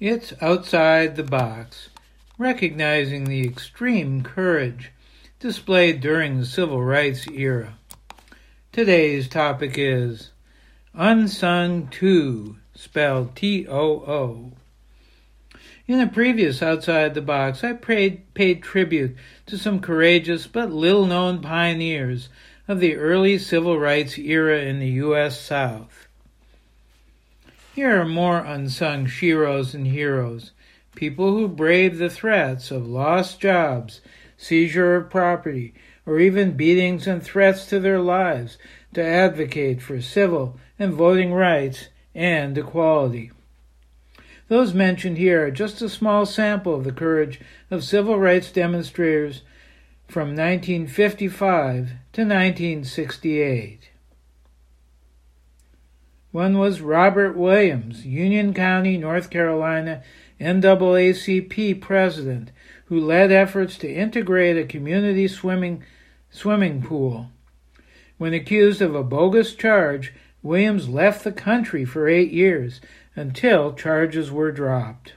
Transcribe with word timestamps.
It's 0.00 0.32
outside 0.40 1.14
the 1.14 1.22
box, 1.22 1.88
recognizing 2.36 3.24
the 3.24 3.46
extreme 3.46 4.24
courage 4.24 4.90
displayed 5.38 6.00
during 6.00 6.36
the 6.40 6.46
civil 6.46 6.82
rights 6.82 7.28
era. 7.28 7.78
Today's 8.72 9.28
topic 9.28 9.78
is 9.78 10.32
Unsung 10.94 11.86
Too, 11.92 12.56
spelled 12.74 13.36
T 13.36 13.68
O 13.68 14.00
O. 14.00 14.52
In 15.86 16.00
a 16.00 16.08
previous 16.08 16.60
Outside 16.60 17.14
the 17.14 17.22
Box, 17.22 17.62
I 17.62 17.74
paid, 17.74 18.34
paid 18.34 18.64
tribute 18.64 19.14
to 19.46 19.56
some 19.56 19.78
courageous 19.78 20.48
but 20.48 20.72
little 20.72 21.06
known 21.06 21.40
pioneers 21.40 22.30
of 22.66 22.80
the 22.80 22.96
early 22.96 23.38
civil 23.38 23.78
rights 23.78 24.18
era 24.18 24.60
in 24.60 24.80
the 24.80 24.88
U.S. 24.88 25.40
South. 25.40 26.08
Here 27.74 28.00
are 28.00 28.06
more 28.06 28.38
unsung 28.38 29.06
sheroes 29.06 29.74
and 29.74 29.88
heroes, 29.88 30.52
people 30.94 31.32
who 31.32 31.48
braved 31.48 31.98
the 31.98 32.08
threats 32.08 32.70
of 32.70 32.86
lost 32.86 33.40
jobs, 33.40 34.00
seizure 34.36 34.94
of 34.94 35.10
property, 35.10 35.74
or 36.06 36.20
even 36.20 36.56
beatings 36.56 37.08
and 37.08 37.20
threats 37.20 37.66
to 37.66 37.80
their 37.80 37.98
lives 37.98 38.58
to 38.92 39.02
advocate 39.02 39.82
for 39.82 40.00
civil 40.00 40.56
and 40.78 40.94
voting 40.94 41.32
rights 41.32 41.88
and 42.14 42.56
equality. 42.56 43.32
Those 44.46 44.72
mentioned 44.72 45.18
here 45.18 45.44
are 45.44 45.50
just 45.50 45.82
a 45.82 45.88
small 45.88 46.26
sample 46.26 46.76
of 46.76 46.84
the 46.84 46.92
courage 46.92 47.40
of 47.72 47.82
civil 47.82 48.20
rights 48.20 48.52
demonstrators 48.52 49.42
from 50.06 50.28
1955 50.28 51.88
to 52.12 52.22
1968. 52.22 53.90
One 56.34 56.58
was 56.58 56.80
Robert 56.80 57.36
Williams, 57.36 58.04
Union 58.04 58.54
County, 58.54 58.98
North 58.98 59.30
Carolina 59.30 60.02
NAACP 60.40 61.80
president, 61.80 62.50
who 62.86 62.98
led 62.98 63.30
efforts 63.30 63.78
to 63.78 63.88
integrate 63.88 64.56
a 64.56 64.66
community 64.66 65.28
swimming 65.28 65.84
swimming 66.30 66.82
pool. 66.82 67.30
When 68.18 68.34
accused 68.34 68.82
of 68.82 68.96
a 68.96 69.04
bogus 69.04 69.54
charge, 69.54 70.12
Williams 70.42 70.88
left 70.88 71.22
the 71.22 71.30
country 71.30 71.84
for 71.84 72.08
eight 72.08 72.32
years 72.32 72.80
until 73.14 73.72
charges 73.72 74.32
were 74.32 74.50
dropped. 74.50 75.12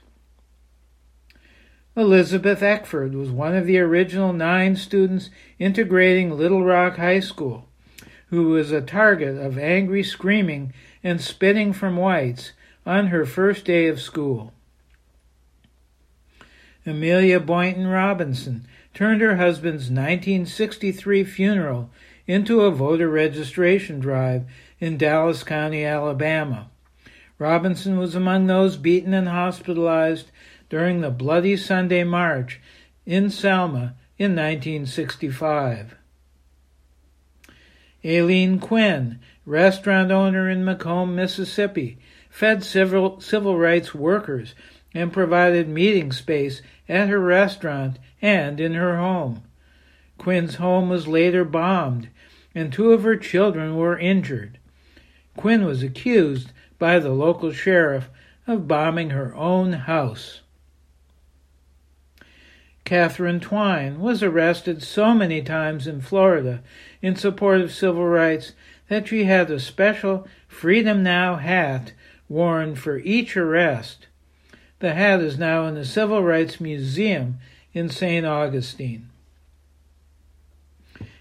Elizabeth 1.96 2.62
Eckford 2.62 3.16
was 3.16 3.32
one 3.32 3.56
of 3.56 3.66
the 3.66 3.80
original 3.80 4.34
nine 4.34 4.76
students 4.76 5.32
integrating 5.58 6.30
Little 6.30 6.64
Rock 6.64 6.98
High 6.98 7.22
School, 7.22 7.68
who 8.28 8.50
was 8.50 8.72
a 8.72 8.82
target 8.82 9.36
of 9.36 9.58
angry 9.58 10.04
screaming 10.04 10.74
and 11.08 11.22
spitting 11.22 11.72
from 11.72 11.96
whites 11.96 12.52
on 12.86 13.08
her 13.08 13.26
first 13.26 13.64
day 13.64 13.88
of 13.88 14.02
school. 14.02 14.52
Amelia 16.86 17.40
Boynton 17.40 17.88
Robinson 17.88 18.68
turned 18.94 19.22
her 19.22 19.38
husband's 19.38 19.90
1963 19.90 21.24
funeral 21.24 21.90
into 22.26 22.60
a 22.60 22.72
voter 22.72 23.08
registration 23.08 24.02
drive 24.02 24.44
in 24.82 24.98
Dallas 24.98 25.44
County, 25.44 25.86
Alabama. 25.86 26.70
Robinson 27.40 27.98
was 27.98 28.14
among 28.14 28.48
those 28.48 28.76
beaten 28.76 29.14
and 29.14 29.30
hospitalized 29.30 30.30
during 30.70 31.00
the 31.00 31.10
Bloody 31.10 31.56
Sunday 31.56 32.04
March 32.04 32.60
in 33.06 33.30
Selma 33.30 33.96
in 34.18 34.36
1965. 34.36 35.97
Alyene 38.08 38.62
Quin 38.62 39.20
restaurant 39.46 40.12
owner 40.12 40.50
in 40.50 40.64
McComb, 40.64 41.14
Mississippi, 41.14 41.98
fed 42.30 42.64
civil, 42.64 43.20
civil 43.20 43.58
rights 43.58 43.94
workers 43.94 44.56
and 44.94 45.12
provided 45.12 45.68
meeting 45.68 46.14
space 46.14 46.62
at 46.88 47.10
her 47.10 47.20
restaurant 47.20 48.00
and 48.22 48.62
in 48.62 48.76
her 48.76 48.96
home. 48.96 49.44
Quin's 50.18 50.56
home 50.56 50.88
was 50.88 51.06
later 51.10 51.44
bombed, 51.44 52.08
and 52.56 52.72
two 52.72 52.94
of 52.94 53.04
her 53.04 53.18
children 53.18 53.76
were 53.76 54.00
injured. 54.00 54.58
Quin 55.36 55.66
was 55.66 55.84
accused 55.84 56.54
by 56.80 57.00
the 57.00 57.12
local 57.12 57.52
sheriff 57.52 58.10
of 58.48 58.70
bombing 58.70 59.10
her 59.10 59.36
own 59.36 59.74
house. 59.74 60.40
Katherine 62.88 63.42
Twine 63.42 64.00
was 64.00 64.24
arrested 64.24 64.82
so 64.82 65.14
many 65.14 65.42
times 65.42 65.88
in 65.88 66.00
Florida 66.00 66.64
in 67.02 67.18
support 67.18 67.60
of 67.60 67.74
civil 67.74 68.06
rights 68.06 68.54
that 68.88 69.10
she 69.10 69.26
had 69.26 69.52
a 69.52 69.60
special 69.60 70.26
Freedom 70.48 71.04
Now 71.04 71.36
hat 71.36 71.92
worn 72.30 72.76
for 72.76 73.00
each 73.00 73.36
arrest. 73.36 74.08
The 74.80 74.94
hat 74.94 75.20
is 75.20 75.38
now 75.38 75.66
in 75.66 75.76
the 75.76 75.84
Civil 75.84 76.24
Rights 76.24 76.62
Museum 76.62 77.40
in 77.74 77.90
St. 77.90 78.26
Augustine. 78.26 79.10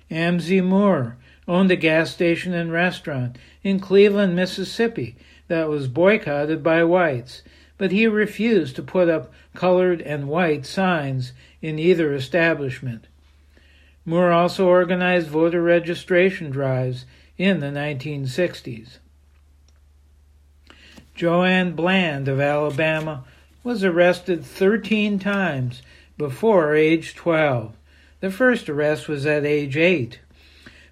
Amzie 0.09 0.63
Moore 0.63 1.17
owned 1.49 1.73
a 1.73 1.77
gas 1.77 2.13
station 2.13 2.55
and 2.55 2.71
restaurant 2.71 3.39
in 3.65 3.81
Cleveland, 3.81 4.37
Mississippi 4.37 5.17
that 5.49 5.69
was 5.69 5.89
boycotted 5.89 6.63
by 6.63 6.85
whites, 6.85 7.43
but 7.79 7.93
he 7.93 8.07
refused 8.07 8.77
to 8.77 8.83
put 8.83 9.09
up 9.09 9.33
colored 9.55 10.01
and 10.01 10.29
white 10.29 10.65
signs 10.65 11.33
in 11.61 11.79
either 11.79 12.15
establishment. 12.15 13.07
Moore 14.05 14.33
also 14.33 14.67
organized 14.67 15.29
voter 15.29 15.63
registration 15.63 16.51
drives 16.51 17.05
in 17.37 17.61
the 17.61 17.67
1960s. 17.67 18.99
Joanne 21.15 21.73
Bland 21.73 22.29
of 22.29 22.41
Alabama 22.41 23.25
was 23.65 23.83
arrested 23.83 24.45
13 24.45 25.19
times 25.19 25.83
before 26.17 26.75
age 26.75 27.15
12. 27.15 27.75
The 28.21 28.31
first 28.31 28.69
arrest 28.69 29.09
was 29.09 29.27
at 29.27 29.45
age 29.45 29.77
8. 29.77 30.21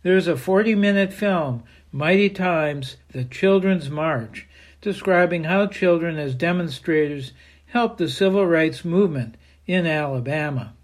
There's 0.02 0.26
a 0.26 0.36
40 0.36 0.74
minute 0.74 1.12
film, 1.12 1.62
Mighty 1.92 2.28
Times 2.28 2.96
The 3.12 3.24
Children's 3.24 3.88
March, 3.88 4.48
describing 4.84 5.44
how 5.44 5.66
children 5.66 6.18
as 6.18 6.34
demonstrators 6.34 7.32
helped 7.68 7.96
the 7.96 8.08
civil 8.08 8.46
rights 8.46 8.84
movement 8.84 9.34
in 9.66 9.86
Alabama. 9.86 10.74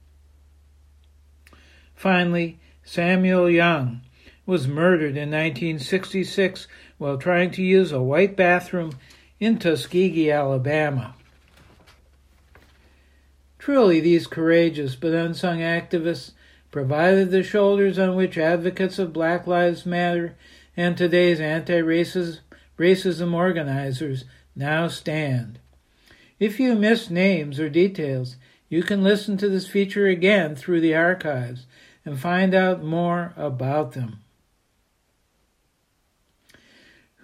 Finally, 1.94 2.58
Samuel 2.82 3.50
Younge, 3.50 4.00
was 4.46 4.66
murdered 4.66 5.16
in 5.16 5.30
1966 5.30 6.66
while 6.96 7.18
trying 7.18 7.50
to 7.50 7.62
use 7.62 7.92
a 7.92 8.02
white 8.02 8.36
bathroom 8.36 8.92
in 9.38 9.58
Tuskegee, 9.58 10.30
Alabama. 10.30 11.14
Truly, 13.58 14.00
these 14.00 14.26
courageous 14.26 14.96
but 14.96 15.12
unsung 15.12 15.58
activists 15.58 16.32
provided 16.70 17.30
the 17.30 17.42
shoulders 17.42 17.98
on 17.98 18.16
which 18.16 18.38
advocates 18.38 18.98
of 18.98 19.12
Black 19.12 19.46
Lives 19.46 19.84
Matter 19.84 20.34
and 20.74 20.96
today's 20.96 21.38
anti 21.38 21.80
racism 21.80 22.38
organizers 23.34 24.24
now 24.56 24.88
stand. 24.88 25.58
If 26.38 26.58
you 26.58 26.74
missed 26.74 27.10
names 27.10 27.60
or 27.60 27.68
details, 27.68 28.36
you 28.68 28.82
can 28.82 29.02
listen 29.02 29.36
to 29.38 29.48
this 29.48 29.68
feature 29.68 30.06
again 30.06 30.56
through 30.56 30.80
the 30.80 30.94
archives 30.94 31.66
and 32.04 32.18
find 32.18 32.54
out 32.54 32.82
more 32.82 33.34
about 33.36 33.92
them. 33.92 34.20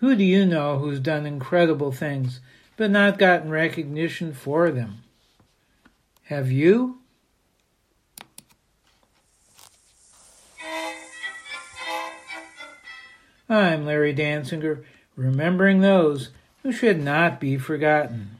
Who 0.00 0.14
do 0.14 0.24
you 0.24 0.44
know 0.44 0.78
who's 0.78 1.00
done 1.00 1.24
incredible 1.24 1.92
things 1.92 2.40
but 2.76 2.90
not 2.90 3.18
gotten 3.18 3.48
recognition 3.48 4.34
for 4.34 4.70
them? 4.70 5.02
Have 6.24 6.52
you? 6.52 6.98
I'm 13.48 13.86
Larry 13.86 14.12
Dansinger, 14.12 14.84
remembering 15.16 15.80
those 15.80 16.30
who 16.62 16.70
should 16.70 17.02
not 17.02 17.40
be 17.40 17.56
forgotten. 17.56 18.38